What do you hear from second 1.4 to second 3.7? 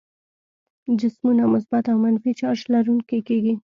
مثبت او منفي چارج لرونکي کیږي.